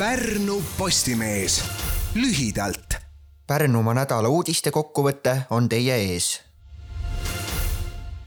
Pärnu 0.00 0.62
Postimees 0.78 1.64
lühidalt. 2.14 2.94
Pärnumaa 3.46 3.94
nädala 3.94 4.30
uudiste 4.32 4.70
kokkuvõte 4.72 5.34
on 5.50 5.68
teie 5.68 5.98
ees. 6.04 6.28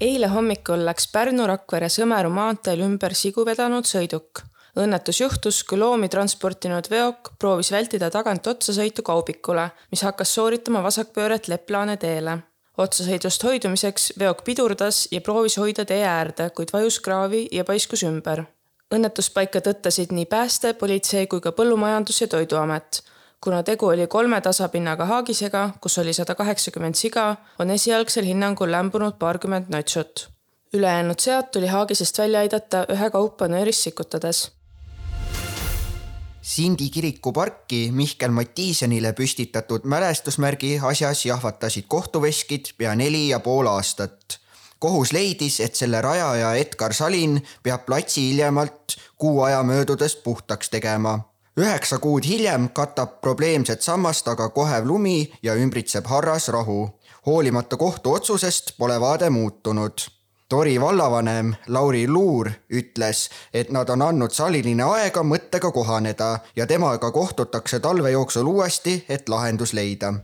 eile 0.00 0.30
hommikul 0.30 0.86
läks 0.86 1.08
Pärnu-Rakvere-Sõmeru 1.16 2.30
maanteel 2.30 2.86
ümber 2.86 3.18
sigu 3.18 3.42
vedanud 3.46 3.82
sõiduk. 3.82 4.44
õnnetus 4.78 5.20
juhtus, 5.20 5.64
kui 5.64 5.78
loomi 5.78 6.08
transportinud 6.08 6.86
veok 6.90 7.32
proovis 7.38 7.72
vältida 7.72 8.10
tagant 8.10 8.46
otsasõitu 8.46 9.02
kaubikule, 9.02 9.70
mis 9.90 10.02
hakkas 10.02 10.34
sooritama 10.34 10.82
vasakpööret 10.82 11.48
Leplaane 11.48 11.96
teele 11.96 12.42
otsasõidust 12.78 13.42
hoidumiseks 13.42 14.12
veok 14.18 14.44
pidurdas 14.44 15.08
ja 15.10 15.20
proovis 15.20 15.58
hoida 15.58 15.84
tee 15.84 16.04
äärde, 16.04 16.50
kuid 16.50 16.70
vajus 16.72 17.00
kraavi 17.00 17.48
ja 17.52 17.64
paiskus 17.64 18.02
ümber 18.02 18.46
õnnetuspaika 18.94 19.60
tõttasid 19.60 20.12
nii 20.14 20.26
pääste, 20.30 20.72
politsei 20.74 21.26
kui 21.26 21.40
ka 21.40 21.50
Põllumajandus- 21.50 22.20
ja 22.20 22.28
Toiduamet. 22.28 23.02
kuna 23.40 23.62
tegu 23.62 23.86
oli 23.86 24.06
kolme 24.06 24.40
tasapinnaga 24.40 25.04
haagisega, 25.04 25.70
kus 25.80 25.98
oli 25.98 26.12
sada 26.12 26.34
kaheksakümmend 26.34 26.94
siga, 26.94 27.36
on 27.58 27.70
esialgsel 27.70 28.24
hinnangul 28.24 28.70
lämbunud 28.70 29.18
paarkümmend 29.18 29.66
notsut. 29.68 30.28
ülejäänud 30.74 31.18
sead 31.18 31.42
tuli 31.52 31.66
haagisest 31.66 32.18
välja 32.18 32.40
aidata 32.40 32.86
ühekaupa 32.88 33.48
nööris 33.48 33.82
sikutades 33.82 34.50
Sindi 36.42 36.90
kiriku 36.90 37.32
parki 37.32 37.90
Mihkel 37.92 38.30
Mattiisenile 38.30 39.12
püstitatud 39.12 39.84
mälestusmärgi 39.84 40.80
asjas 40.82 41.26
jahvatasid 41.26 41.84
kohtuveskid 41.88 42.66
pea 42.78 42.94
neli 42.94 43.28
ja 43.28 43.40
pool 43.40 43.66
aastat 43.66 44.38
kohus 44.78 45.12
leidis, 45.12 45.60
et 45.60 45.74
selle 45.74 46.00
rajaja 46.00 46.54
Edgar 46.54 46.94
Salin 46.94 47.40
peab 47.62 47.86
platsi 47.86 48.28
hiljemalt 48.30 48.96
kuu 49.16 49.42
aja 49.42 49.62
möödudes 49.62 50.16
puhtaks 50.16 50.70
tegema. 50.70 51.20
üheksa 51.60 51.98
kuud 51.98 52.24
hiljem 52.24 52.68
katab 52.68 53.20
probleemset 53.20 53.82
sammast 53.82 54.28
aga 54.28 54.48
kohev 54.48 54.84
lumi 54.86 55.32
ja 55.42 55.54
ümbritseb 55.54 56.06
harras 56.06 56.48
rahu. 56.48 56.90
hoolimata 57.26 57.76
kohtuotsusest 57.76 58.76
pole 58.78 59.00
vaade 59.00 59.30
muutunud 59.30 60.16
Tori 60.48 60.80
vallavanem 60.80 61.54
Lauri 61.66 62.08
Luur 62.08 62.50
ütles, 62.70 63.30
et 63.54 63.70
nad 63.70 63.88
on 63.88 64.02
andnud 64.02 64.30
Salinile 64.30 64.82
aega 64.82 65.22
mõttega 65.22 65.72
kohaneda 65.72 66.38
ja 66.56 66.66
temaga 66.66 67.10
kohtutakse 67.10 67.80
talve 67.80 68.10
jooksul 68.10 68.46
uuesti, 68.46 69.04
et 69.08 69.28
lahendus 69.28 69.72
leida 69.72 70.14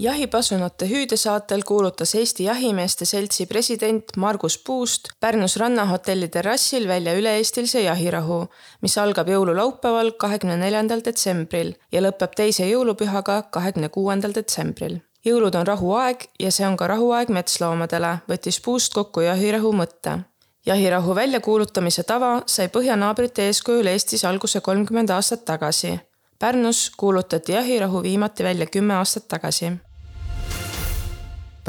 jahipasunate 0.00 0.88
hüüdesaatel 0.88 1.62
kuulutas 1.62 2.14
Eesti 2.14 2.44
Jahimeeste 2.44 3.04
Seltsi 3.04 3.46
president 3.46 4.04
Margus 4.16 4.58
Puust 4.58 5.08
Pärnus 5.20 5.56
rannahotelli 5.56 6.28
terrassil 6.28 6.88
välja 6.88 7.12
üle-eestilise 7.18 7.82
jahirahu, 7.84 8.46
mis 8.80 8.96
algab 8.98 9.28
jõululaupäeval, 9.28 10.12
kahekümne 10.16 10.56
neljandal 10.56 11.04
detsembril 11.04 11.74
ja 11.92 12.00
lõpeb 12.00 12.32
teise 12.36 12.68
jõulupühaga, 12.70 13.42
kahekümne 13.52 13.88
kuuendal 13.88 14.32
detsembril 14.34 15.00
jõulud 15.24 15.58
on 15.60 15.66
rahuaeg 15.68 16.24
ja 16.40 16.52
see 16.52 16.64
on 16.66 16.80
ka 16.80 16.88
rahuaeg 16.88 17.28
metsloomadele, 17.36 18.14
võttis 18.30 18.60
Puust 18.64 18.96
kokku 18.96 19.20
jahirahu 19.26 19.74
mõtte. 19.82 20.18
jahirahu 20.66 21.14
väljakuulutamise 21.14 22.02
tava 22.02 22.42
sai 22.46 22.68
põhjanaabrite 22.68 23.46
eeskujul 23.52 23.86
Eestis 23.86 24.24
alguse 24.24 24.60
kolmkümmend 24.60 25.10
aastat 25.10 25.44
tagasi. 25.44 26.00
Pärnus 26.38 26.90
kuulutati 26.96 27.52
jahirahu 27.52 28.02
viimati 28.02 28.44
välja 28.44 28.66
kümme 28.66 28.94
aastat 28.94 29.28
tagasi 29.28 29.72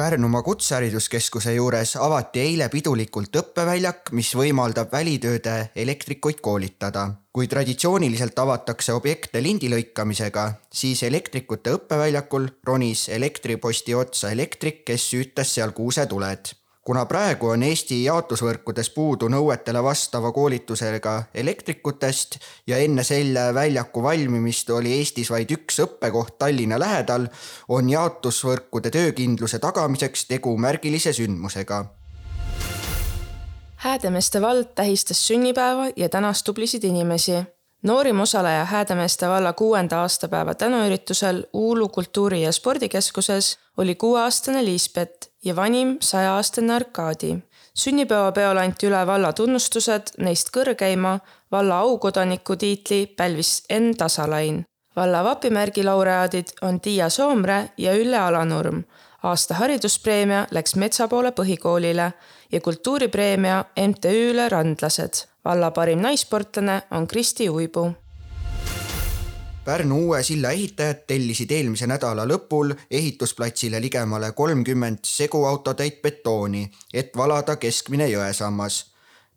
Pärnumaa 0.02 0.42
Kutsehariduskeskuse 0.42 1.52
juures 1.54 1.92
avati 2.02 2.40
eile 2.42 2.66
pidulikult 2.74 3.36
õppeväljak, 3.38 4.10
mis 4.18 4.32
võimaldab 4.34 4.90
välitööde 4.96 5.58
elektrikuid 5.84 6.40
koolitada. 6.42 7.04
kui 7.32 7.48
traditsiooniliselt 7.48 8.40
avatakse 8.40 8.94
objekte 8.94 9.44
lindi 9.44 9.70
lõikamisega, 9.70 10.46
siis 10.74 11.04
elektrikute 11.04 11.76
õppeväljakul 11.78 12.50
ronis 12.68 13.10
elektriposti 13.10 13.96
otsa 13.96 14.32
elektrik, 14.32 14.82
kes 14.86 15.06
süütas 15.14 15.54
seal 15.54 15.72
kuusetuled 15.72 16.56
kuna 16.92 17.06
praegu 17.08 17.48
on 17.48 17.62
Eesti 17.64 18.02
jaotusvõrkudes 18.04 18.90
puudu 18.92 19.30
nõuetele 19.32 19.80
vastava 19.84 20.34
koolitusega 20.36 21.14
elektrikutest 21.40 22.36
ja 22.68 22.82
enne 22.84 23.06
selle 23.08 23.46
väljaku 23.56 24.04
valmimist 24.04 24.74
oli 24.76 24.92
Eestis 24.98 25.32
vaid 25.32 25.54
üks 25.56 25.80
õppekoht 25.86 26.36
Tallinna 26.44 26.80
lähedal, 26.84 27.30
on 27.72 27.88
jaotusvõrkude 27.90 28.92
töökindluse 28.92 29.62
tagamiseks 29.64 30.26
tegu 30.34 30.58
märgilise 30.60 31.16
sündmusega. 31.16 31.80
Häädemeeste 33.88 34.42
vald 34.44 34.76
tähistas 34.76 35.24
sünnipäeva 35.28 35.88
ja 35.96 36.10
tänas 36.10 36.44
tublisid 36.44 36.84
inimesi 36.84 37.40
noorim 37.84 38.20
osaleja 38.20 38.66
Häädemeeste 38.66 39.28
valla 39.28 39.54
kuuenda 39.54 40.02
aastapäeva 40.02 40.56
tänuüritusel 40.56 41.44
Uulu 41.54 41.90
kultuuri- 41.90 42.42
ja 42.42 42.52
spordikeskuses 42.52 43.60
oli 43.78 43.96
kuueaastane 43.96 44.66
Liisbet 44.66 45.32
ja 45.46 45.56
vanim 45.56 45.98
sajaaastane 46.00 46.74
Arkadi. 46.74 47.38
sünnipäevapeol 47.74 48.58
anti 48.58 48.88
üle 48.88 49.08
valla 49.08 49.34
tunnustused, 49.34 50.02
neist 50.18 50.50
kõrgeima 50.58 51.20
valla 51.52 51.78
aukodaniku 51.80 52.56
tiitli 52.56 53.08
pälvis 53.08 53.64
Enn 53.70 53.98
Tasalain. 53.98 54.66
valla 54.96 55.24
vapimärgi 55.24 55.84
laureaadid 55.84 56.48
on 56.62 56.82
Tiia 56.82 57.10
Soomre 57.10 57.70
ja 57.78 57.94
Ülle 57.96 58.18
Alanurm. 58.18 58.84
aasta 59.24 59.54
hariduspreemia 59.54 60.48
läks 60.52 60.76
Metsapoole 60.76 61.32
põhikoolile 61.32 62.14
ja 62.52 62.62
kultuuripreemia 62.62 63.66
MTÜ-le 63.88 64.50
Randlased. 64.50 65.31
Valla 65.46 65.72
parim 65.72 66.00
naissportlane 66.00 66.82
on 66.92 67.08
Kristi 67.08 67.50
Uibu 67.50 67.92
Pärnu 69.66 69.98
uue 70.06 70.24
silla 70.24 70.50
ehitajad 70.52 71.04
tellisid 71.08 71.52
eelmise 71.54 71.86
nädala 71.88 72.24
lõpul 72.26 72.74
ehitusplatsile 72.92 73.82
ligemale 73.82 74.32
kolmkümmend 74.32 75.06
seguautotäit 75.06 76.02
betooni, 76.02 76.64
et 76.94 77.18
valada 77.18 77.56
keskmine 77.56 78.08
jõesammas. 78.10 78.86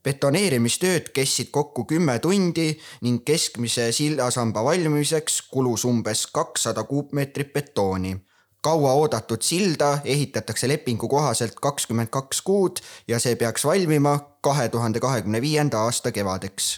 betoneerimistööd 0.04 1.12
kestsid 1.16 1.48
kokku 1.50 1.84
kümme 1.84 2.19
tundi 2.19 2.78
ning 3.00 3.25
keskmise 3.25 3.93
sillasamba 3.93 4.64
valmimiseks 4.64 5.43
kulus 5.43 5.84
umbes 5.84 6.26
kakssada 6.26 6.84
kuupmeetrit 6.84 7.53
betooni 7.53 8.16
kauaoodatud 8.64 9.42
silda 9.44 9.98
ehitatakse 10.04 10.69
lepingu 10.69 11.08
kohaselt 11.08 11.60
kakskümmend 11.66 12.12
kaks 12.14 12.41
kuud 12.48 12.80
ja 13.08 13.20
see 13.20 13.36
peaks 13.36 13.64
valmima 13.69 14.16
kahe 14.41 14.69
tuhande 14.69 15.00
kahekümne 15.04 15.41
viienda 15.44 15.84
aasta 15.84 16.12
kevadeks 16.12 16.72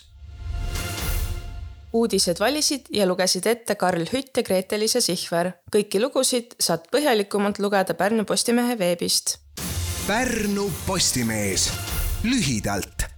uudised 1.97 2.41
valisid 2.41 2.91
ja 2.93 3.07
lugesid 3.09 3.47
ette 3.47 3.75
Karl 3.75 4.05
Hütt 4.13 4.37
ja 4.37 4.43
Grete-Liisa 4.43 5.01
Sihver. 5.01 5.53
kõiki 5.73 6.01
lugusid 6.03 6.57
saad 6.61 6.89
põhjalikumalt 6.93 7.59
lugeda 7.63 7.95
Pärnu 7.95 8.25
Postimehe 8.25 8.79
veebist. 8.79 9.39
Pärnu 10.07 10.71
Postimees 10.87 11.71
lühidalt 12.25 13.16